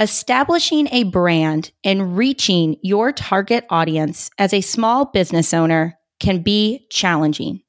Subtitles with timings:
[0.00, 6.86] Establishing a brand and reaching your target audience as a small business owner can be
[6.88, 7.62] challenging.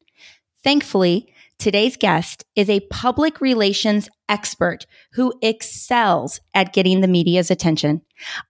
[0.63, 8.02] Thankfully, today's guest is a public relations expert who excels at getting the media's attention.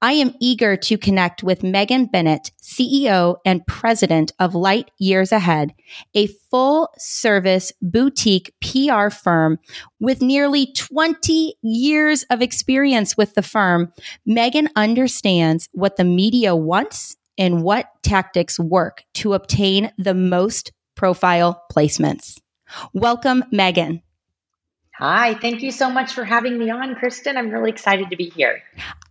[0.01, 5.73] I am eager to connect with Megan Bennett, CEO and president of Light Years Ahead,
[6.13, 9.59] a full service boutique PR firm
[9.99, 13.93] with nearly 20 years of experience with the firm.
[14.25, 21.63] Megan understands what the media wants and what tactics work to obtain the most profile
[21.71, 22.37] placements.
[22.93, 24.01] Welcome, Megan.
[24.99, 27.37] Hi, thank you so much for having me on, Kristen.
[27.37, 28.61] I'm really excited to be here.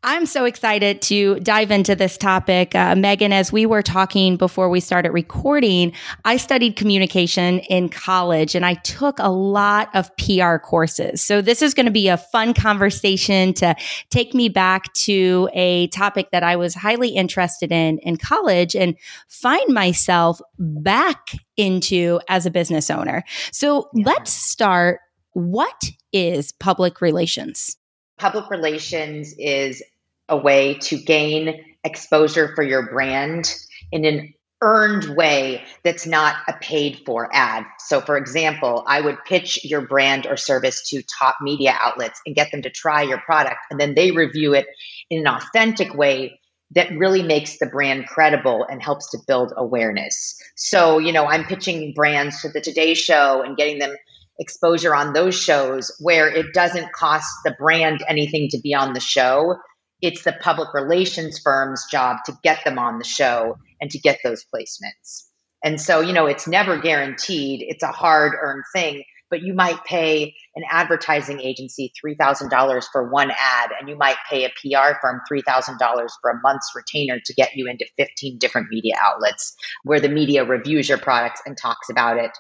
[0.03, 2.75] I'm so excited to dive into this topic.
[2.75, 5.95] Uh, Megan, as we were talking before we started recording,
[6.27, 11.23] I studied communication in college and I took a lot of PR courses.
[11.23, 13.75] So this is going to be a fun conversation to
[14.11, 18.95] take me back to a topic that I was highly interested in in college and
[19.29, 23.25] find myself back into as a business owner.
[23.53, 24.05] So yeah.
[24.05, 25.01] let's start
[25.39, 27.77] what is public relations?
[28.19, 29.85] Public relations is
[30.29, 33.55] a way to gain exposure for your brand
[33.93, 37.65] in an earned way that's not a paid for ad.
[37.79, 42.35] So, for example, I would pitch your brand or service to top media outlets and
[42.35, 44.67] get them to try your product, and then they review it
[45.09, 46.41] in an authentic way
[46.73, 50.37] that really makes the brand credible and helps to build awareness.
[50.57, 53.95] So, you know, I'm pitching brands to the Today Show and getting them
[54.39, 59.01] exposure on those shows where it doesn't cost the brand anything to be on the
[59.01, 59.57] show.
[60.01, 64.19] It's the public relations firm's job to get them on the show and to get
[64.23, 65.25] those placements.
[65.65, 67.65] And so, you know, it's never guaranteed.
[67.67, 73.31] It's a hard earned thing, but you might pay an advertising agency $3,000 for one
[73.31, 77.57] ad, and you might pay a PR firm $3,000 for a month's retainer to get
[77.57, 82.19] you into 15 different media outlets where the media reviews your products and talks about
[82.19, 82.31] it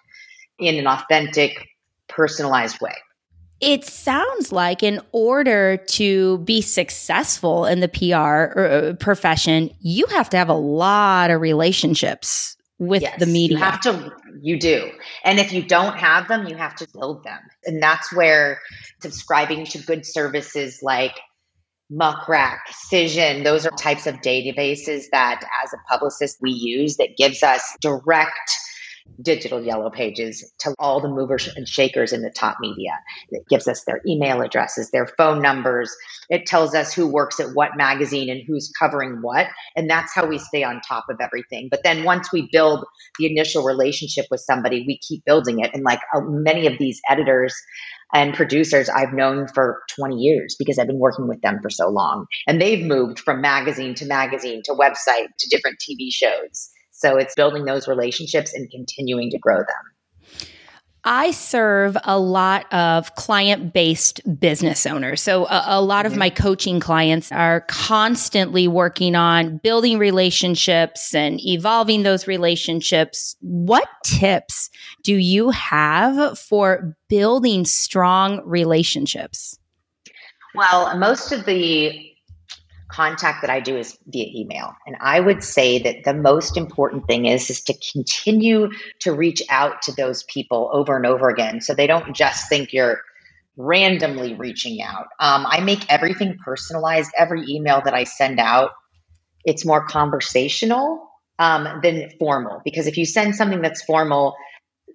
[0.58, 1.66] in an authentic,
[2.08, 2.94] personalized way.
[3.60, 10.30] It sounds like in order to be successful in the PR uh, profession, you have
[10.30, 13.58] to have a lot of relationships with yes, the media.
[13.58, 14.90] You have to, you do.
[15.24, 17.40] And if you don't have them, you have to build them.
[17.64, 18.60] And that's where
[19.02, 21.18] subscribing to good services like
[21.90, 22.58] Muckrack,
[22.92, 27.62] Cision, those are types of databases that as a publicist we use that gives us
[27.80, 28.50] direct
[29.20, 32.92] digital yellow pages to all the movers and shakers in the top media.
[33.30, 35.94] It gives us their email addresses, their phone numbers.
[36.30, 39.48] It tells us who works at what magazine and who's covering what.
[39.76, 41.68] And that's how we stay on top of everything.
[41.70, 42.84] But then once we build
[43.18, 45.70] the initial relationship with somebody, we keep building it.
[45.74, 47.54] And like uh, many of these editors,
[48.14, 51.88] and producers I've known for 20 years because I've been working with them for so
[51.88, 52.26] long.
[52.46, 56.70] And they've moved from magazine to magazine to website to different TV shows.
[56.98, 59.66] So it's building those relationships and continuing to grow them.
[61.04, 65.22] I serve a lot of client based business owners.
[65.22, 66.12] So, a, a lot mm-hmm.
[66.12, 73.36] of my coaching clients are constantly working on building relationships and evolving those relationships.
[73.40, 74.68] What tips
[75.04, 79.56] do you have for building strong relationships?
[80.54, 82.07] Well, most of the
[82.88, 84.74] contact that I do is via email.
[84.86, 89.42] And I would say that the most important thing is is to continue to reach
[89.50, 93.00] out to those people over and over again so they don't just think you're
[93.56, 95.06] randomly reaching out.
[95.20, 97.12] Um, I make everything personalized.
[97.18, 98.72] Every email that I send out,
[99.44, 101.08] it's more conversational
[101.38, 102.62] um, than formal.
[102.64, 104.34] Because if you send something that's formal,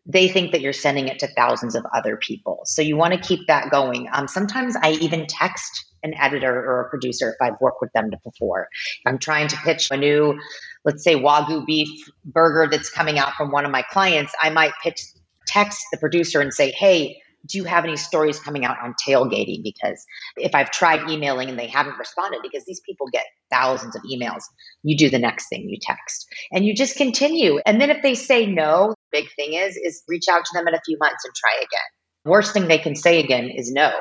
[0.05, 2.61] they think that you're sending it to thousands of other people.
[2.65, 4.07] So you want to keep that going.
[4.11, 8.09] Um, sometimes I even text an editor or a producer if I've worked with them
[8.23, 8.67] before.
[9.05, 10.37] I'm trying to pitch a new,
[10.83, 11.87] let's say, Wagyu beef
[12.25, 15.01] burger that's coming out from one of my clients, I might pitch,
[15.47, 19.63] text the producer and say, hey, do you have any stories coming out on tailgating?
[19.63, 20.05] Because
[20.37, 24.43] if I've tried emailing and they haven't responded, because these people get thousands of emails,
[24.83, 26.27] you do the next thing, you text.
[26.51, 27.59] And you just continue.
[27.65, 30.73] And then if they say no, big thing is, is reach out to them in
[30.73, 31.79] a few months and try again.
[32.25, 33.91] Worst thing they can say again is no.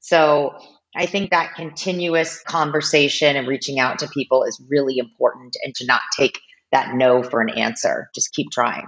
[0.00, 0.52] So
[0.96, 5.86] I think that continuous conversation and reaching out to people is really important and to
[5.86, 6.38] not take
[6.72, 8.08] that no for an answer.
[8.14, 8.86] Just keep trying.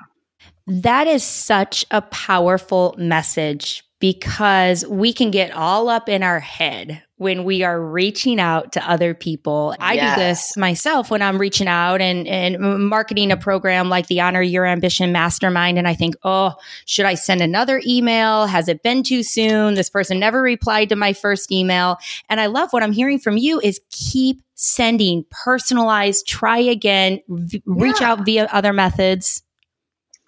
[0.66, 7.02] That is such a powerful message because we can get all up in our head
[7.18, 9.76] when we are reaching out to other people.
[9.78, 10.16] I yes.
[10.16, 14.40] do this myself when I'm reaching out and, and marketing a program like the Honor
[14.40, 15.76] Your Ambition Mastermind.
[15.76, 16.54] And I think, oh,
[16.86, 18.46] should I send another email?
[18.46, 19.74] Has it been too soon?
[19.74, 21.98] This person never replied to my first email.
[22.30, 27.62] And I love what I'm hearing from you is keep sending personalized, try again, v-
[27.66, 29.42] reach out via other methods.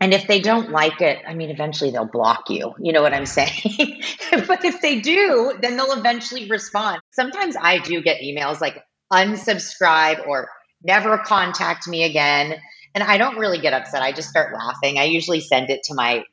[0.03, 2.75] And if they don't like it, I mean, eventually they'll block you.
[2.81, 4.03] You know what I'm saying?
[4.49, 7.01] but if they do, then they'll eventually respond.
[7.13, 8.83] Sometimes I do get emails like
[9.13, 10.49] unsubscribe or
[10.83, 12.57] never contact me again.
[12.97, 14.03] And I don't really get upset.
[14.03, 14.99] I just start laughing.
[14.99, 16.25] I usually send it to my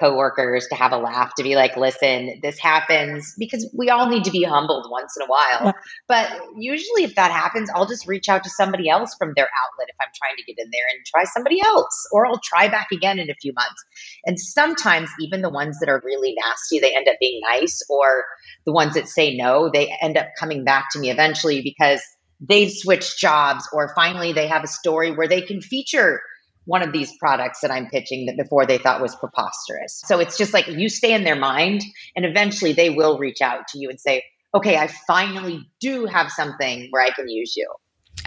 [0.00, 4.24] coworkers to have a laugh to be like listen this happens because we all need
[4.24, 5.74] to be humbled once in a while.
[6.08, 9.88] But usually if that happens i'll just reach out to somebody else from their outlet
[9.88, 12.88] if i'm trying to get in there and try somebody else or i'll try back
[12.92, 13.84] again in a few months.
[14.24, 18.24] And sometimes even the ones that are really nasty they end up being nice or
[18.64, 22.02] the ones that say no they end up coming back to me eventually because
[22.40, 26.20] they've switched jobs or finally they have a story where they can feature
[26.64, 30.02] one of these products that I'm pitching that before they thought was preposterous.
[30.06, 31.82] So it's just like you stay in their mind
[32.14, 34.22] and eventually they will reach out to you and say,
[34.54, 37.68] okay, I finally do have something where I can use you.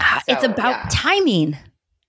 [0.00, 0.88] Ah, so, it's about yeah.
[0.90, 1.56] timing.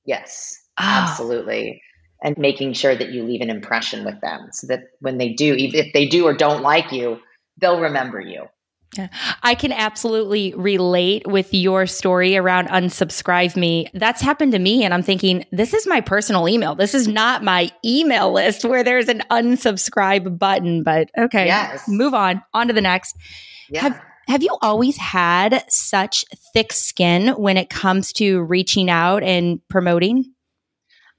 [0.05, 0.83] Yes, oh.
[0.83, 1.81] absolutely.
[2.23, 5.55] And making sure that you leave an impression with them so that when they do,
[5.55, 7.19] if they do or don't like you,
[7.57, 8.45] they'll remember you.
[8.95, 9.09] Yeah.
[9.43, 13.89] I can absolutely relate with your story around unsubscribe me.
[13.93, 14.83] That's happened to me.
[14.83, 16.73] And I'm thinking, this is my personal email.
[16.73, 20.83] This is not my email list where there's an unsubscribe button.
[20.83, 21.87] But okay, yes.
[21.87, 22.41] move on.
[22.53, 23.15] On to the next.
[23.69, 23.81] Yeah.
[23.81, 29.61] Have, have you always had such thick skin when it comes to reaching out and
[29.69, 30.33] promoting?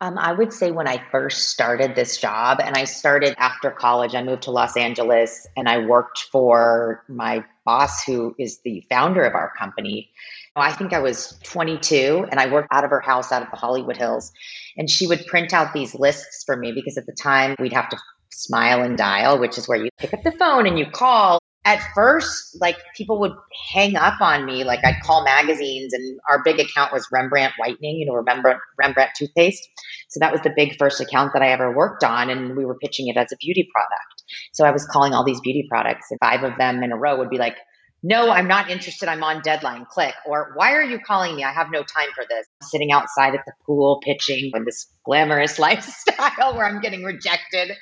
[0.00, 4.15] Um, I would say when I first started this job, and I started after college,
[4.15, 9.25] I moved to Los Angeles and I worked for my boss, who is the founder
[9.25, 10.11] of our company.
[10.55, 13.56] I think I was 22 and I worked out of her house out of the
[13.56, 14.33] Hollywood Hills.
[14.77, 17.89] And she would print out these lists for me because at the time we'd have
[17.91, 17.99] to
[18.31, 21.82] smile and dial, which is where you pick up the phone and you call at
[21.94, 23.35] first, like people would
[23.75, 24.65] hang up on me.
[24.65, 29.11] Like I'd call magazines, and our big account was Rembrandt Whitening, you know, Rembrandt, Rembrandt
[29.19, 29.69] toothpaste.
[30.09, 32.76] So that was the big first account that I ever worked on, and we were
[32.76, 34.23] pitching it as a beauty product.
[34.53, 37.19] So I was calling all these beauty products, and five of them in a row
[37.19, 37.56] would be like,
[38.03, 39.09] no, I'm not interested.
[39.09, 39.85] I'm on deadline.
[39.91, 40.15] Click.
[40.25, 41.44] Or why are you calling me?
[41.44, 42.47] I have no time for this.
[42.62, 47.76] Sitting outside at the pool pitching in this glamorous lifestyle where I'm getting rejected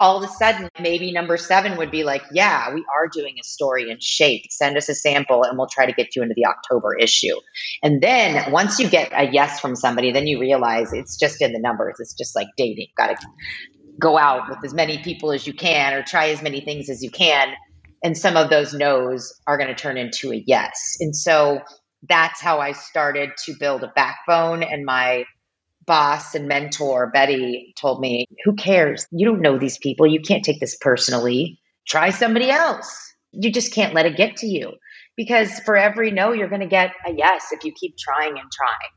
[0.00, 3.44] all of a sudden, maybe number seven would be like, yeah, we are doing a
[3.44, 4.44] story in shape.
[4.48, 7.36] Send us a sample and we'll try to get you into the October issue.
[7.82, 11.52] And then once you get a yes from somebody, then you realize it's just in
[11.52, 11.96] the numbers.
[11.98, 12.88] It's just like dating.
[12.96, 13.26] Got to
[14.00, 17.02] go out with as many people as you can or try as many things as
[17.02, 17.52] you can.
[18.02, 20.96] And some of those no's are going to turn into a yes.
[21.00, 21.60] And so
[22.08, 25.24] that's how I started to build a backbone and my
[25.90, 29.08] boss and mentor, Betty, told me, Who cares?
[29.10, 30.06] You don't know these people.
[30.06, 31.58] You can't take this personally.
[31.84, 33.12] Try somebody else.
[33.32, 34.74] You just can't let it get to you
[35.16, 38.52] because for every no, you're going to get a yes if you keep trying and
[38.52, 38.92] trying.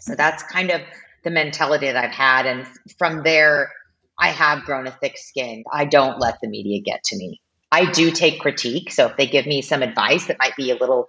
[0.00, 0.82] So that's kind of
[1.24, 2.44] the mentality that I've had.
[2.44, 2.66] And
[2.98, 3.72] from there,
[4.18, 5.64] I have grown a thick skin.
[5.72, 7.40] I don't let the media get to me.
[7.70, 8.92] I do take critique.
[8.92, 11.08] So if they give me some advice that might be a little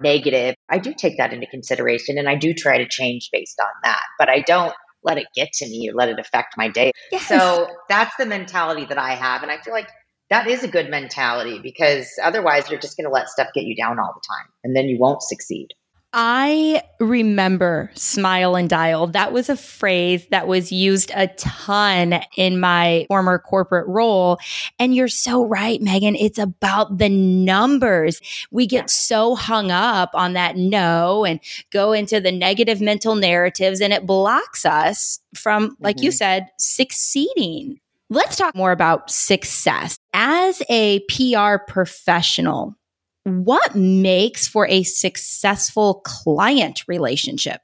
[0.00, 3.72] negative, I do take that into consideration and I do try to change based on
[3.82, 4.02] that.
[4.18, 6.92] But I don't let it get to me or let it affect my day.
[7.12, 7.26] Yes.
[7.26, 9.42] So that's the mentality that I have.
[9.42, 9.88] And I feel like
[10.30, 13.76] that is a good mentality because otherwise you're just going to let stuff get you
[13.76, 15.68] down all the time and then you won't succeed.
[16.16, 19.08] I remember smile and dial.
[19.08, 24.38] That was a phrase that was used a ton in my former corporate role.
[24.78, 26.14] And you're so right, Megan.
[26.14, 28.20] It's about the numbers.
[28.52, 31.40] We get so hung up on that no and
[31.72, 36.04] go into the negative mental narratives, and it blocks us from, like mm-hmm.
[36.04, 37.80] you said, succeeding.
[38.08, 39.98] Let's talk more about success.
[40.12, 42.76] As a PR professional,
[43.24, 47.60] what makes for a successful client relationship?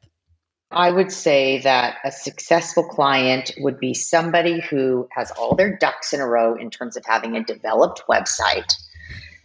[0.73, 6.12] I would say that a successful client would be somebody who has all their ducks
[6.12, 8.73] in a row in terms of having a developed website.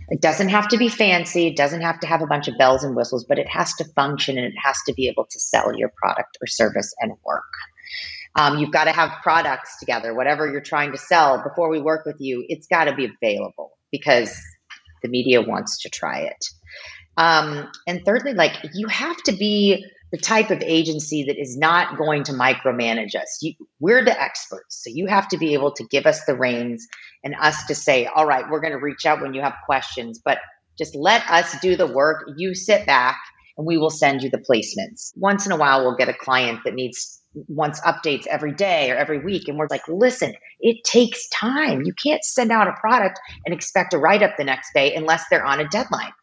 [0.08, 2.84] It doesn't have to be fancy, it doesn't have to have a bunch of bells
[2.84, 5.76] and whistles, but it has to function and it has to be able to sell
[5.76, 7.44] your product or service and work.
[8.36, 12.06] Um, you've got to have products together, whatever you're trying to sell before we work
[12.06, 14.40] with you, it's got to be available because
[15.06, 16.46] the media wants to try it.
[17.18, 21.98] Um, and thirdly, like you have to be the type of agency that is not
[21.98, 23.40] going to micromanage us.
[23.42, 24.84] You, we're the experts.
[24.84, 26.88] So you have to be able to give us the reins
[27.24, 30.22] and us to say, all right, we're going to reach out when you have questions,
[30.24, 30.40] but
[30.78, 32.30] just let us do the work.
[32.38, 33.18] You sit back
[33.58, 35.12] and we will send you the placements.
[35.16, 38.96] Once in a while, we'll get a client that needs wants updates every day or
[38.96, 39.48] every week.
[39.48, 41.82] And we're like, listen, it takes time.
[41.84, 45.26] You can't send out a product and expect a write up the next day unless
[45.30, 46.14] they're on a deadline.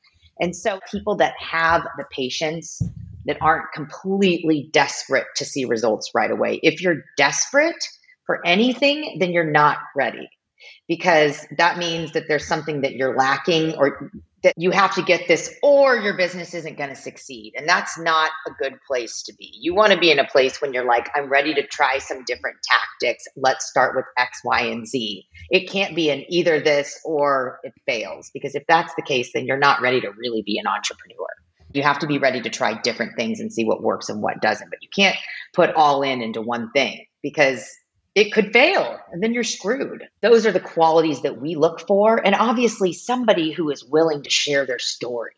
[0.40, 2.80] And so people that have the patience
[3.26, 6.58] that aren't completely desperate to see results right away.
[6.62, 7.84] If you're desperate
[8.26, 10.28] for anything, then you're not ready
[10.88, 14.10] because that means that there's something that you're lacking or
[14.42, 17.54] that you have to get this or your business isn't going to succeed.
[17.56, 19.50] And that's not a good place to be.
[19.52, 22.24] You want to be in a place when you're like, I'm ready to try some
[22.24, 23.24] different tactics.
[23.36, 25.24] Let's start with X, Y, and Z.
[25.50, 29.46] It can't be an either this or it fails because if that's the case, then
[29.46, 31.28] you're not ready to really be an entrepreneur.
[31.72, 34.42] You have to be ready to try different things and see what works and what
[34.42, 34.68] doesn't.
[34.68, 35.16] But you can't
[35.54, 37.66] put all in into one thing because
[38.14, 40.06] it could fail and then you're screwed.
[40.20, 42.16] Those are the qualities that we look for.
[42.24, 45.32] And obviously, somebody who is willing to share their story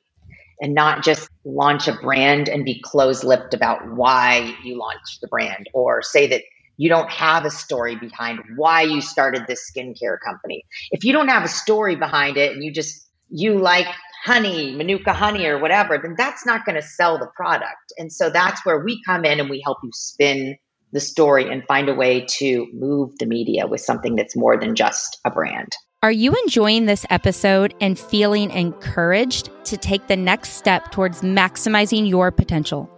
[0.61, 5.28] and not just launch a brand and be close lipped about why you launched the
[5.28, 6.43] brand or say that
[6.76, 10.64] you don't have a story behind why you started this skincare company.
[10.90, 13.87] If you don't have a story behind it and you just, you like
[14.25, 17.93] honey, Manuka honey, or whatever, then that's not going to sell the product.
[17.99, 20.57] And so that's where we come in and we help you spin
[20.94, 24.74] the story and find a way to move the media with something that's more than
[24.74, 25.76] just a brand.
[26.02, 32.08] Are you enjoying this episode and feeling encouraged to take the next step towards maximizing
[32.08, 32.88] your potential?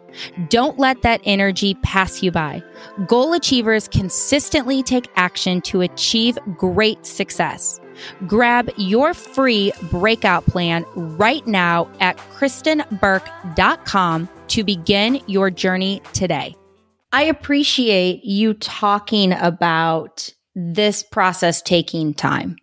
[0.49, 2.63] Don't let that energy pass you by.
[3.07, 7.81] Goal achievers consistently take action to achieve great success.
[8.27, 16.55] Grab your free breakout plan right now at kristenburke.com to begin your journey today.
[17.17, 22.57] I appreciate you talking about this process taking time.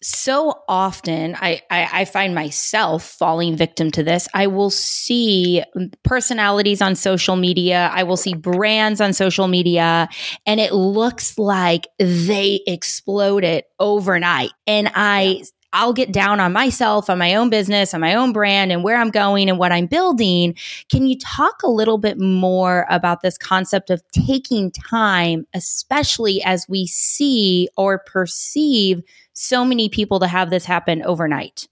[0.00, 4.28] So often, I, I, I, find myself falling victim to this.
[4.32, 5.64] I will see
[6.04, 10.08] personalities on social media, I will see brands on social media,
[10.46, 14.52] and it looks like they exploded overnight.
[14.68, 18.72] And I I'll get down on myself, on my own business, on my own brand,
[18.72, 20.56] and where I'm going and what I'm building.
[20.90, 26.66] Can you talk a little bit more about this concept of taking time, especially as
[26.68, 29.02] we see or perceive
[29.34, 31.68] so many people to have this happen overnight?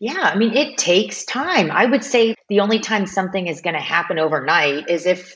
[0.00, 1.70] Yeah, I mean, it takes time.
[1.70, 5.34] I would say the only time something is going to happen overnight is if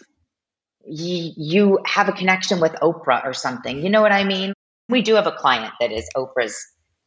[0.85, 3.83] y- you have a connection with Oprah or something.
[3.83, 4.53] You know what I mean?
[4.89, 6.57] We do have a client that is Oprah's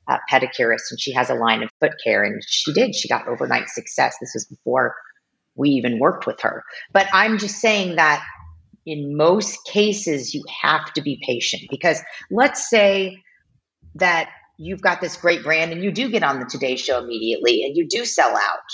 [0.07, 2.95] uh, pedicurist and she has a line of foot care and she did.
[2.95, 4.15] She got overnight success.
[4.19, 4.95] This was before
[5.55, 6.63] we even worked with her.
[6.93, 8.23] But i'm just saying that
[8.85, 13.17] in most cases you have to be patient because let's say
[13.95, 17.63] that you've got this great brand and you do get on the today show immediately
[17.63, 18.69] and you do sell out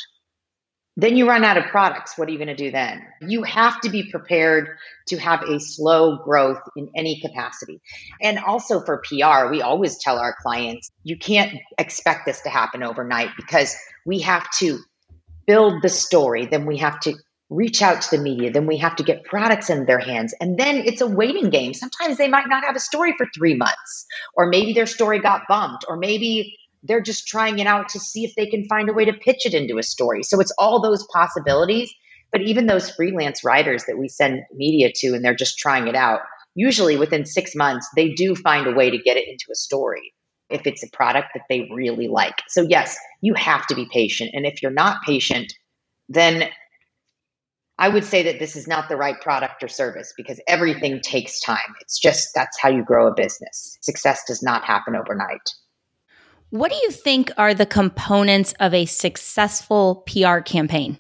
[0.98, 2.18] then you run out of products.
[2.18, 3.06] What are you going to do then?
[3.22, 4.78] You have to be prepared
[5.10, 7.80] to have a slow growth in any capacity.
[8.22, 12.82] And also for PR, we always tell our clients you can't expect this to happen
[12.82, 13.76] overnight because
[14.06, 14.80] we have to
[15.46, 17.14] build the story, then we have to
[17.50, 20.34] reach out to the media, then we have to get products in their hands.
[20.42, 21.74] And then it's a waiting game.
[21.74, 25.44] Sometimes they might not have a story for three months, or maybe their story got
[25.48, 28.94] bumped, or maybe they're just trying it out to see if they can find a
[28.94, 30.24] way to pitch it into a story.
[30.24, 31.94] So it's all those possibilities.
[32.32, 35.96] But even those freelance writers that we send media to and they're just trying it
[35.96, 36.22] out,
[36.56, 40.14] usually within six months, they do find a way to get it into a story
[40.50, 42.36] if it's a product that they really like.
[42.50, 44.32] So, yes, you have to be patient.
[44.34, 45.54] And if you're not patient,
[46.10, 46.50] then
[47.78, 51.40] I would say that this is not the right product or service because everything takes
[51.42, 51.76] time.
[51.82, 53.78] It's just that's how you grow a business.
[53.82, 55.42] Success does not happen overnight.
[56.50, 60.98] What do you think are the components of a successful PR campaign?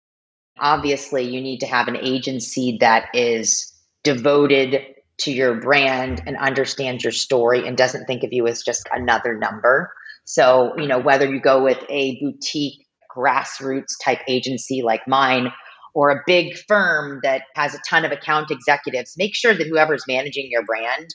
[0.59, 3.73] Obviously, you need to have an agency that is
[4.03, 4.81] devoted
[5.19, 9.37] to your brand and understands your story and doesn't think of you as just another
[9.37, 9.91] number.
[10.25, 12.85] So, you know, whether you go with a boutique
[13.15, 15.51] grassroots type agency like mine
[15.95, 20.03] or a big firm that has a ton of account executives, make sure that whoever's
[20.07, 21.07] managing your brand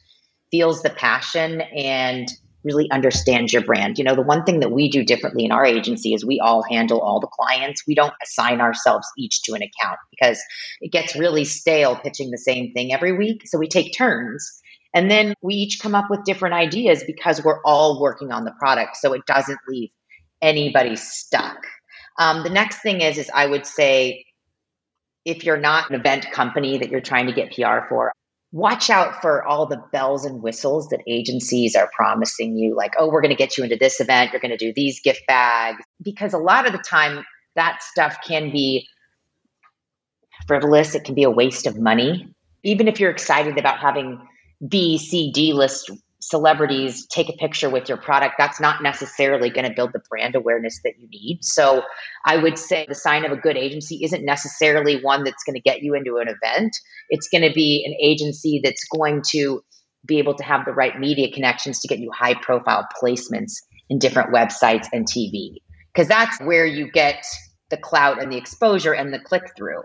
[0.51, 2.29] feels the passion and
[2.65, 3.99] really understands your brand.
[3.99, 6.63] You know, the one thing that we do differently in our agency is we all
[6.63, 7.83] handle all the clients.
[7.87, 10.41] We don't assign ourselves each to an account because
[10.81, 13.43] it gets really stale pitching the same thing every week.
[13.47, 14.61] So we take turns.
[14.95, 18.53] And then we each come up with different ideas because we're all working on the
[18.53, 18.97] product.
[18.97, 19.91] So it doesn't leave
[20.43, 21.57] anybody stuck.
[22.19, 24.27] Um, the next thing is, is I would say,
[25.25, 28.13] if you're not an event company that you're trying to get PR for,
[28.53, 33.09] watch out for all the bells and whistles that agencies are promising you, like, oh,
[33.09, 35.83] we're going to get you into this event, you're going to do these gift bags,
[36.03, 37.25] because a lot of the time
[37.57, 38.87] that stuff can be
[40.47, 42.29] frivolous, it can be a waste of money.
[42.63, 44.21] Even if you're excited about having
[44.67, 45.91] B, C, D list
[46.23, 50.37] celebrities take a picture with your product, that's not necessarily going to build the brand
[50.37, 51.41] awareness that you need.
[51.43, 51.83] So
[52.25, 55.61] I would say the sign of a good agency isn't necessarily one that's going to
[55.61, 56.77] get you into an event.
[57.11, 59.65] It's going to be an agency that's going to
[60.07, 63.55] be able to have the right media connections to get you high profile placements
[63.91, 65.57] in different websites and TV.
[65.93, 67.25] Because that's where you get
[67.71, 69.83] the clout and the exposure and the click through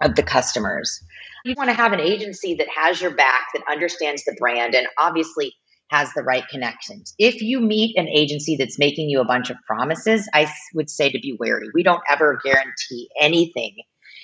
[0.00, 1.02] of the customers.
[1.44, 4.86] You want to have an agency that has your back, that understands the brand, and
[4.98, 5.54] obviously
[5.90, 7.14] has the right connections.
[7.18, 11.10] If you meet an agency that's making you a bunch of promises, I would say
[11.10, 11.68] to be wary.
[11.74, 13.76] We don't ever guarantee anything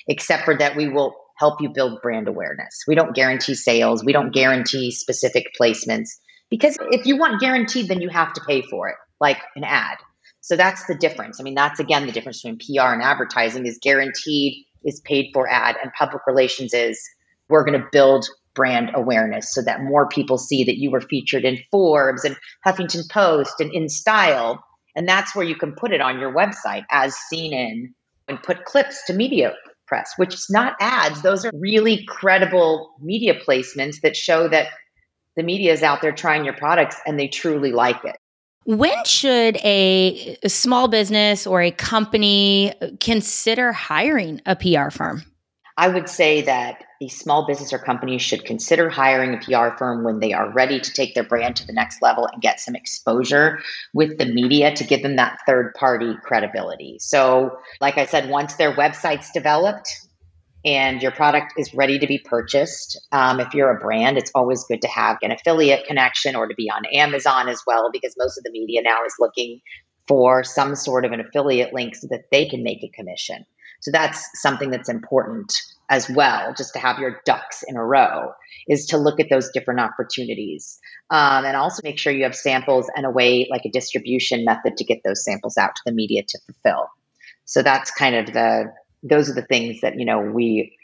[0.08, 2.84] except for that we will help you build brand awareness.
[2.88, 6.08] We don't guarantee sales, we don't guarantee specific placements
[6.50, 9.98] because if you want guaranteed, then you have to pay for it, like an ad.
[10.40, 11.38] So that's the difference.
[11.38, 15.48] I mean, that's again the difference between PR and advertising is guaranteed is paid for
[15.48, 17.00] ad and public relations is
[17.48, 21.44] we're going to build brand awareness so that more people see that you were featured
[21.44, 24.62] in Forbes and Huffington Post and in style.
[24.96, 27.94] And that's where you can put it on your website as seen in
[28.28, 29.54] and put clips to media
[29.86, 31.22] press, which is not ads.
[31.22, 34.68] Those are really credible media placements that show that
[35.36, 38.16] the media is out there trying your products and they truly like it.
[38.64, 45.24] When should a, a small business or a company consider hiring a PR firm?
[45.76, 50.04] I would say that a small business or company should consider hiring a PR firm
[50.04, 52.76] when they are ready to take their brand to the next level and get some
[52.76, 53.60] exposure
[53.94, 56.98] with the media to give them that third party credibility.
[57.00, 60.06] So, like I said, once their website's developed,
[60.64, 63.00] and your product is ready to be purchased.
[63.12, 66.54] Um, if you're a brand, it's always good to have an affiliate connection or to
[66.54, 69.60] be on Amazon as well, because most of the media now is looking
[70.06, 73.44] for some sort of an affiliate link so that they can make a commission.
[73.80, 75.54] So that's something that's important
[75.88, 78.32] as well, just to have your ducks in a row,
[78.68, 80.78] is to look at those different opportunities.
[81.10, 84.76] Um, and also make sure you have samples and a way, like a distribution method,
[84.76, 86.88] to get those samples out to the media to fulfill.
[87.46, 90.76] So that's kind of the those are the things that you know we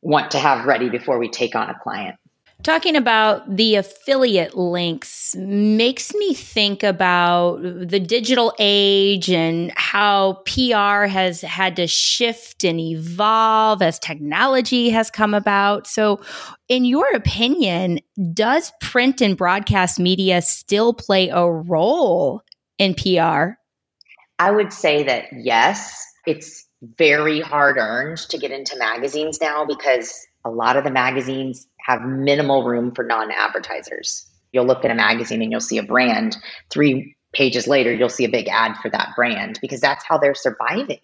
[0.00, 2.16] want to have ready before we take on a client
[2.62, 11.06] Talking about the affiliate links makes me think about the digital age and how PR
[11.06, 15.88] has had to shift and evolve as technology has come about.
[15.88, 16.20] So,
[16.68, 17.98] in your opinion,
[18.32, 22.42] does print and broadcast media still play a role
[22.78, 23.54] in PR?
[24.38, 30.26] I would say that yes, it's very hard earned to get into magazines now because
[30.44, 34.28] a lot of the magazines have minimal room for non advertisers.
[34.52, 36.36] You'll look at a magazine and you'll see a brand.
[36.70, 40.34] Three pages later, you'll see a big ad for that brand because that's how they're
[40.34, 41.00] surviving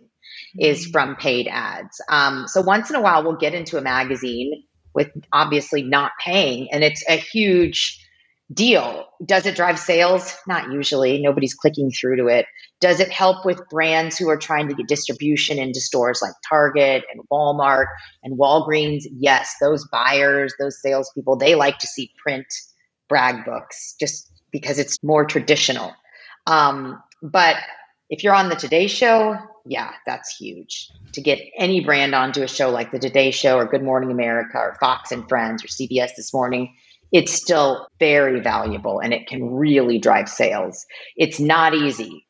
[0.58, 0.92] is mm-hmm.
[0.92, 2.00] from paid ads.
[2.08, 4.64] Um, so once in a while, we'll get into a magazine
[4.94, 8.04] with obviously not paying, and it's a huge
[8.52, 9.06] deal.
[9.24, 10.36] Does it drive sales?
[10.46, 11.20] Not usually.
[11.20, 12.46] Nobody's clicking through to it.
[12.80, 17.04] Does it help with brands who are trying to get distribution into stores like Target
[17.12, 17.86] and Walmart
[18.22, 19.02] and Walgreens?
[19.18, 22.46] Yes, those buyers, those salespeople, they like to see print
[23.08, 25.92] brag books just because it's more traditional.
[26.46, 27.56] Um, but
[28.10, 29.36] if you're on the Today Show,
[29.66, 30.90] yeah, that's huge.
[31.12, 34.56] To get any brand onto a show like the Today Show or Good Morning America
[34.56, 36.74] or Fox and Friends or CBS This Morning,
[37.12, 40.86] it's still very valuable and it can really drive sales.
[41.16, 42.26] It's not easy,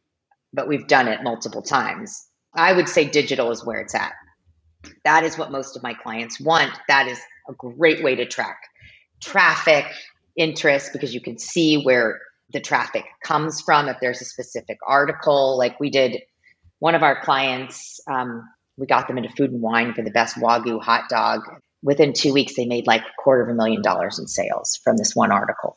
[0.52, 2.26] but we've done it multiple times.
[2.54, 4.12] I would say digital is where it's at.
[5.04, 6.72] That is what most of my clients want.
[6.88, 8.58] That is a great way to track
[9.20, 9.84] traffic,
[10.36, 12.20] interest, because you can see where
[12.52, 13.88] the traffic comes from.
[13.88, 16.22] If there's a specific article, like we did
[16.78, 20.36] one of our clients, um, we got them into food and wine for the best
[20.36, 21.42] Wagyu hot dog
[21.82, 24.96] within two weeks, they made like a quarter of a million dollars in sales from
[24.96, 25.76] this one article.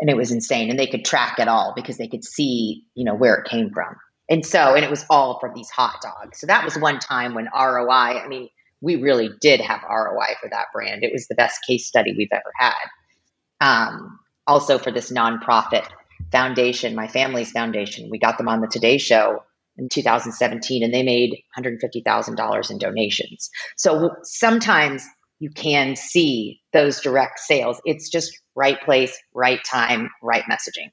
[0.00, 0.70] And it was insane.
[0.70, 3.70] And they could track it all because they could see, you know, where it came
[3.70, 3.96] from.
[4.28, 6.40] And so, and it was all from these hot dogs.
[6.40, 8.48] So that was one time when ROI, I mean,
[8.80, 11.04] we really did have ROI for that brand.
[11.04, 12.74] It was the best case study we've ever had.
[13.60, 15.86] Um, also, for this nonprofit
[16.32, 19.44] foundation, my family's foundation, we got them on the Today Show
[19.76, 23.50] in 2017 and they made $150,000 in donations.
[23.76, 25.04] So sometimes
[25.42, 27.82] you can see those direct sales.
[27.84, 30.90] It's just right place, right time, right messaging.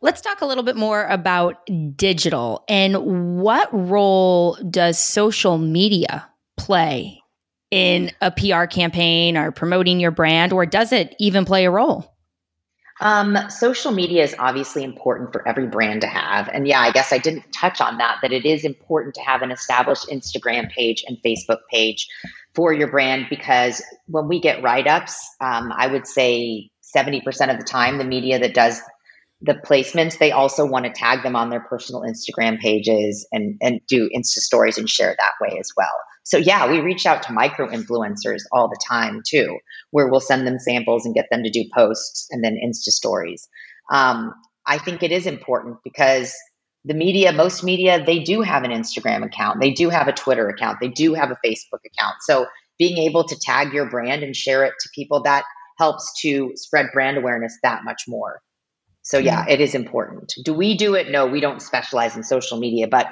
[0.00, 7.22] Let's talk a little bit more about digital and what role does social media play
[7.70, 12.13] in a PR campaign or promoting your brand, or does it even play a role?
[13.00, 16.48] Um, social media is obviously important for every brand to have.
[16.52, 19.42] And yeah, I guess I didn't touch on that, that it is important to have
[19.42, 22.08] an established Instagram page and Facebook page
[22.54, 27.58] for your brand because when we get write ups, um, I would say 70% of
[27.58, 28.80] the time, the media that does
[29.40, 33.80] the placements, they also want to tag them on their personal Instagram pages and, and
[33.88, 35.92] do Insta stories and share that way as well.
[36.24, 39.58] So yeah, we reach out to micro influencers all the time too,
[39.90, 43.46] where we'll send them samples and get them to do posts and then Insta stories.
[43.92, 44.34] Um,
[44.66, 46.34] I think it is important because
[46.86, 50.48] the media, most media, they do have an Instagram account, they do have a Twitter
[50.48, 52.16] account, they do have a Facebook account.
[52.20, 52.46] So
[52.78, 55.44] being able to tag your brand and share it to people that
[55.78, 58.40] helps to spread brand awareness that much more.
[59.02, 60.32] So yeah, it is important.
[60.44, 61.10] Do we do it?
[61.10, 63.08] No, we don't specialize in social media, but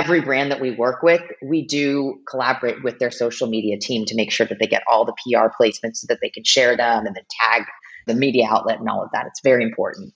[0.00, 4.16] every brand that we work with, we do collaborate with their social media team to
[4.16, 7.06] make sure that they get all the PR placements so that they can share them
[7.06, 7.64] and then tag
[8.06, 9.26] the media outlet and all of that.
[9.26, 10.12] It's very important.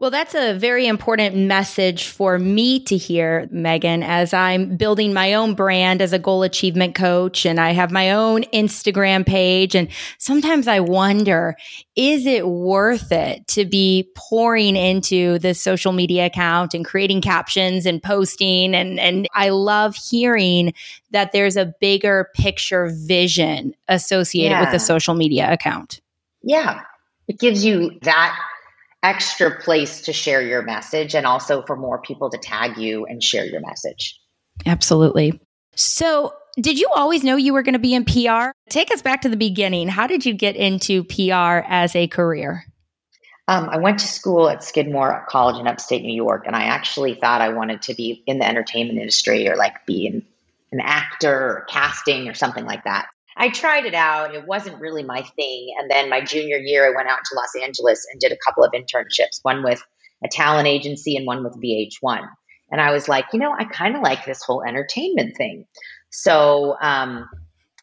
[0.00, 5.34] Well, that's a very important message for me to hear, Megan, as I'm building my
[5.34, 9.74] own brand as a goal achievement coach and I have my own Instagram page.
[9.74, 11.56] And sometimes I wonder,
[11.96, 17.84] is it worth it to be pouring into the social media account and creating captions
[17.84, 18.76] and posting?
[18.76, 20.74] And, and I love hearing
[21.10, 24.60] that there's a bigger picture vision associated yeah.
[24.60, 26.00] with the social media account.
[26.42, 26.82] Yeah.
[27.26, 28.38] It gives you that
[29.02, 33.22] extra place to share your message and also for more people to tag you and
[33.22, 34.20] share your message.
[34.66, 35.40] Absolutely.
[35.74, 38.50] So, did you always know you were going to be in PR?
[38.68, 39.86] Take us back to the beginning.
[39.86, 42.64] How did you get into PR as a career?
[43.46, 47.14] Um, I went to school at Skidmore College in upstate New York, and I actually
[47.14, 50.26] thought I wanted to be in the entertainment industry or like be an,
[50.72, 53.06] an actor or casting or something like that.
[53.38, 54.34] I tried it out.
[54.34, 55.74] It wasn't really my thing.
[55.78, 58.64] And then my junior year, I went out to Los Angeles and did a couple
[58.64, 59.80] of internships, one with
[60.24, 62.26] a talent agency and one with VH1.
[62.70, 65.66] And I was like, you know, I kind of like this whole entertainment thing.
[66.10, 67.28] So um,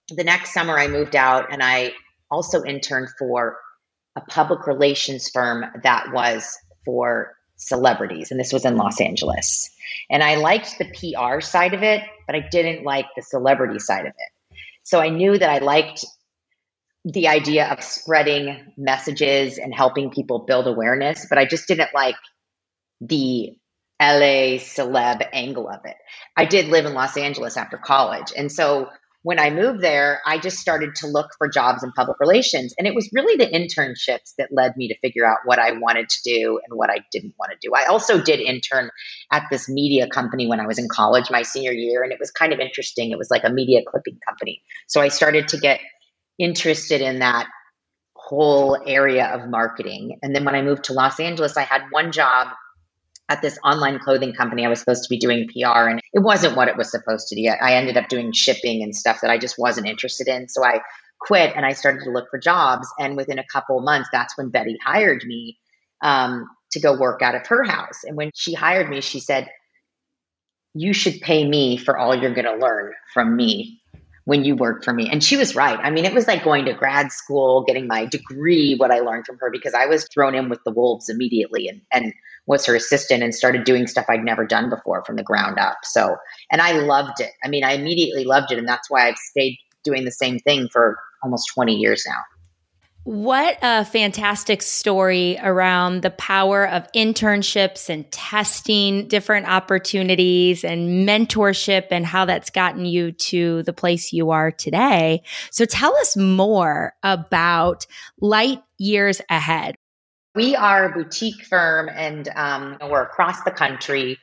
[0.10, 1.94] the next summer, I moved out and I
[2.30, 3.58] also interned for
[4.18, 8.30] a public relations firm that was for celebrities.
[8.30, 9.72] And this was in Los Angeles.
[10.10, 14.06] And I liked the PR side of it, but I didn't like the celebrity side
[14.06, 14.35] of it.
[14.86, 16.06] So I knew that I liked
[17.04, 22.16] the idea of spreading messages and helping people build awareness, but I just didn't like
[23.02, 23.58] the
[24.00, 25.96] LA celeb angle of it.
[26.38, 28.32] I did live in Los Angeles after college.
[28.38, 28.90] And so
[29.26, 32.76] when I moved there, I just started to look for jobs in public relations.
[32.78, 36.10] And it was really the internships that led me to figure out what I wanted
[36.10, 37.74] to do and what I didn't want to do.
[37.74, 38.92] I also did intern
[39.32, 42.30] at this media company when I was in college my senior year, and it was
[42.30, 43.10] kind of interesting.
[43.10, 44.62] It was like a media clipping company.
[44.86, 45.80] So I started to get
[46.38, 47.48] interested in that
[48.16, 50.20] whole area of marketing.
[50.22, 52.50] And then when I moved to Los Angeles, I had one job
[53.30, 54.66] at this online clothing company.
[54.66, 57.36] I was supposed to be doing PR and it wasn't what it was supposed to
[57.36, 57.50] be.
[57.50, 60.48] I ended up doing shipping and stuff that I just wasn't interested in.
[60.48, 60.82] So I
[61.20, 62.88] quit and I started to look for jobs.
[63.00, 65.58] And within a couple months, that's when Betty hired me
[66.04, 68.04] um, to go work out of her house.
[68.04, 69.48] And when she hired me, she said,
[70.76, 73.82] You should pay me for all you're going to learn from me
[74.26, 75.10] when you work for me.
[75.10, 75.80] And she was right.
[75.82, 79.26] I mean, it was like going to grad school, getting my degree, what I learned
[79.26, 82.14] from her, because I was thrown in with the wolves immediately and, and
[82.48, 85.78] was her assistant and started doing stuff I'd never done before from the ground up.
[85.84, 86.18] So,
[86.52, 87.32] and I loved it.
[87.44, 88.58] I mean, I immediately loved it.
[88.58, 92.18] And that's why I've stayed doing the same thing for almost 20 years now.
[93.06, 101.90] What a fantastic story around the power of internships and testing different opportunities and mentorship
[101.92, 105.22] and how that's gotten you to the place you are today.
[105.52, 107.86] So tell us more about
[108.22, 109.76] Light Years Ahead.
[110.34, 114.18] We are a boutique firm and um, we're across the country.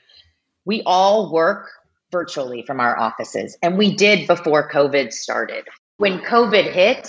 [0.65, 1.71] We all work
[2.11, 5.67] virtually from our offices, and we did before COVID started.
[5.99, 7.09] When COVID hit,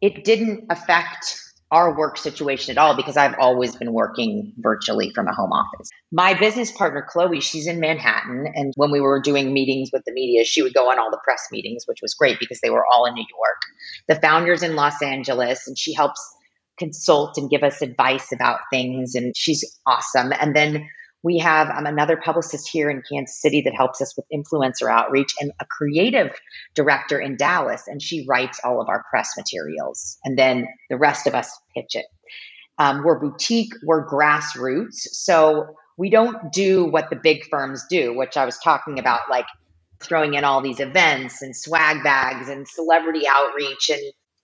[0.00, 5.28] it didn't affect our work situation at all because I've always been working virtually from
[5.28, 5.90] a home office.
[6.10, 8.46] My business partner, Chloe, she's in Manhattan.
[8.54, 11.20] And when we were doing meetings with the media, she would go on all the
[11.22, 13.60] press meetings, which was great because they were all in New York.
[14.08, 16.20] The founder's in Los Angeles, and she helps
[16.78, 19.14] consult and give us advice about things.
[19.14, 20.32] And she's awesome.
[20.40, 20.88] And then
[21.22, 25.34] we have um, another publicist here in Kansas City that helps us with influencer outreach
[25.40, 26.30] and a creative
[26.74, 27.82] director in Dallas.
[27.86, 30.18] And she writes all of our press materials.
[30.24, 32.06] And then the rest of us pitch it.
[32.78, 35.08] Um, we're boutique, we're grassroots.
[35.10, 39.46] So we don't do what the big firms do, which I was talking about, like
[40.00, 44.00] throwing in all these events and swag bags and celebrity outreach and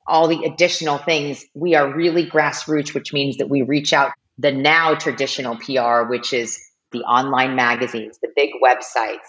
[0.06, 1.44] all the additional things.
[1.54, 6.32] We are really grassroots, which means that we reach out the now traditional PR, which
[6.32, 6.60] is
[6.92, 9.28] the online magazines, the big websites,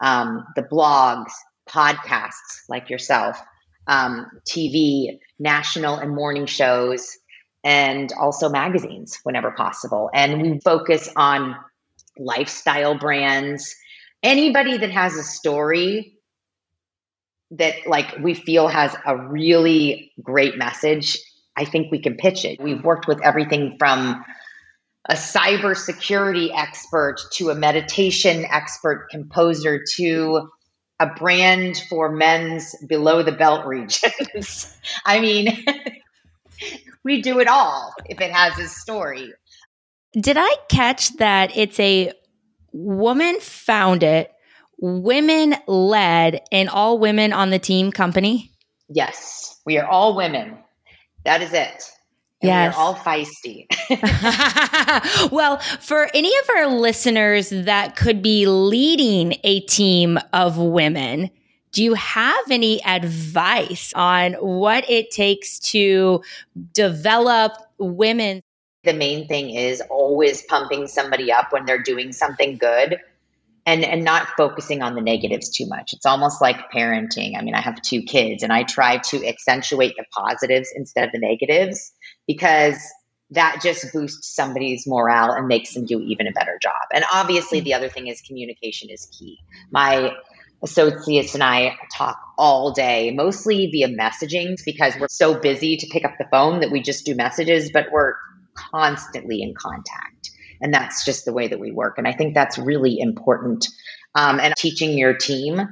[0.00, 1.32] um, the blogs,
[1.68, 3.40] podcasts like yourself,
[3.86, 7.16] um, TV, national and morning shows,
[7.64, 10.10] and also magazines whenever possible.
[10.14, 11.56] And we focus on
[12.18, 13.74] lifestyle brands.
[14.22, 16.18] Anybody that has a story
[17.52, 21.18] that like we feel has a really great message,
[21.56, 22.60] I think we can pitch it.
[22.60, 24.24] We've worked with everything from
[25.08, 30.48] a cybersecurity expert to a meditation expert composer to
[30.98, 34.76] a brand for men's below the belt regions.
[35.04, 35.64] I mean,
[37.04, 39.32] we do it all if it has a story.
[40.18, 42.12] Did I catch that it's a
[42.72, 44.32] woman founded, it,
[44.78, 48.50] women led, and all women on the team company?
[48.88, 50.58] Yes, we are all women.
[51.26, 51.90] That is it.
[52.40, 52.76] And yes.
[52.76, 53.66] We're all feisty.
[55.32, 61.30] well, for any of our listeners that could be leading a team of women,
[61.72, 66.22] do you have any advice on what it takes to
[66.72, 68.40] develop women?
[68.84, 73.00] The main thing is always pumping somebody up when they're doing something good
[73.66, 75.92] and and not focusing on the negatives too much.
[75.92, 77.36] It's almost like parenting.
[77.36, 81.12] I mean, I have two kids and I try to accentuate the positives instead of
[81.12, 81.92] the negatives
[82.26, 82.78] because
[83.30, 86.72] that just boosts somebody's morale and makes them do even a better job.
[86.94, 89.38] And obviously the other thing is communication is key.
[89.72, 90.12] My
[90.62, 96.04] associates and I talk all day, mostly via messaging because we're so busy to pick
[96.04, 98.14] up the phone that we just do messages, but we're
[98.54, 100.30] constantly in contact.
[100.60, 101.98] And that's just the way that we work.
[101.98, 103.68] And I think that's really important.
[104.14, 105.68] Um, and teaching your team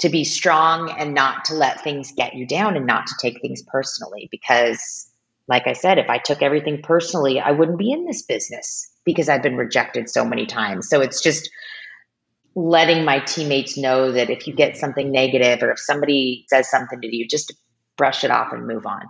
[0.00, 3.40] to be strong and not to let things get you down and not to take
[3.40, 4.28] things personally.
[4.30, 5.08] Because,
[5.46, 9.28] like I said, if I took everything personally, I wouldn't be in this business because
[9.28, 10.88] I've been rejected so many times.
[10.88, 11.50] So it's just
[12.54, 17.00] letting my teammates know that if you get something negative or if somebody says something
[17.00, 17.54] to you, just
[17.96, 19.02] brush it off and move on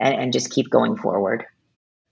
[0.00, 1.44] and, and just keep going forward.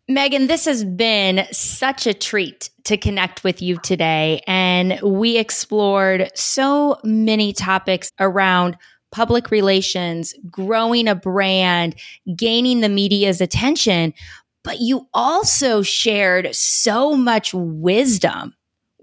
[0.07, 4.43] Megan, this has been such a treat to connect with you today.
[4.47, 8.77] And we explored so many topics around
[9.12, 11.95] public relations, growing a brand,
[12.37, 14.12] gaining the media's attention.
[14.62, 18.55] But you also shared so much wisdom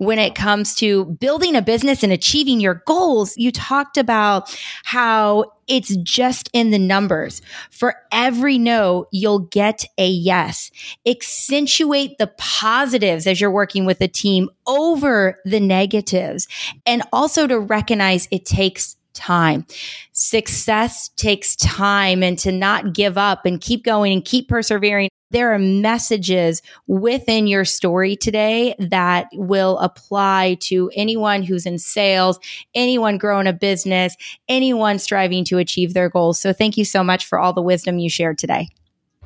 [0.01, 3.37] when it comes to building a business and achieving your goals.
[3.37, 4.51] You talked about
[4.83, 7.39] how it's just in the numbers.
[7.69, 10.71] For every no, you'll get a yes.
[11.07, 16.47] Accentuate the positives as you're working with a team over the negatives
[16.87, 19.67] and also to recognize it takes time.
[20.13, 25.53] Success takes time and to not give up and keep going and keep persevering there
[25.53, 32.39] are messages within your story today that will apply to anyone who's in sales,
[32.75, 34.15] anyone growing a business,
[34.47, 36.39] anyone striving to achieve their goals.
[36.39, 38.69] So thank you so much for all the wisdom you shared today.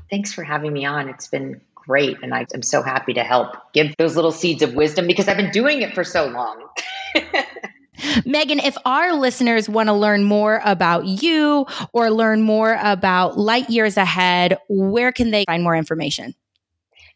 [0.10, 1.10] Thanks for having me on.
[1.10, 2.18] It's been great.
[2.22, 5.38] And I, am so happy to help give those little seeds of wisdom because I've
[5.38, 6.68] been doing it for so long.
[8.26, 13.70] Megan, if our listeners want to learn more about you or learn more about Light
[13.70, 16.34] Years Ahead, where can they find more information?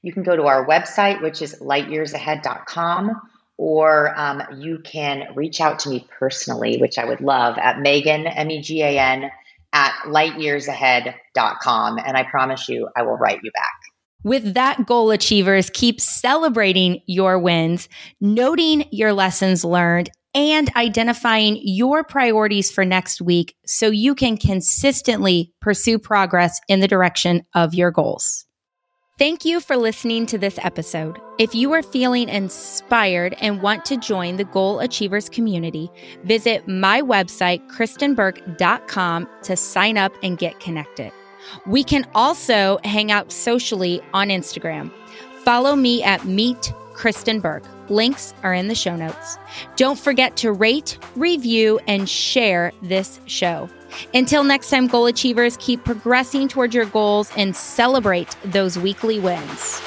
[0.01, 3.21] You can go to our website, which is lightyearsahead.com,
[3.57, 8.25] or um, you can reach out to me personally, which I would love at Megan,
[8.25, 9.29] M E G A N,
[9.73, 11.99] at lightyearsahead.com.
[11.99, 13.73] And I promise you, I will write you back.
[14.23, 17.87] With that goal, achievers, keep celebrating your wins,
[18.19, 25.51] noting your lessons learned, and identifying your priorities for next week so you can consistently
[25.59, 28.45] pursue progress in the direction of your goals.
[29.17, 31.19] Thank you for listening to this episode.
[31.39, 35.91] If you are feeling inspired and want to join the Goal Achievers community,
[36.23, 41.11] visit my website, kristenburke.com, to sign up and get connected.
[41.67, 44.89] We can also hang out socially on Instagram.
[45.43, 47.63] Follow me at Meet Kristen Burke.
[47.89, 49.37] Links are in the show notes.
[49.77, 53.69] Don't forget to rate, review, and share this show.
[54.13, 59.81] Until next time, goal achievers, keep progressing towards your goals and celebrate those weekly wins.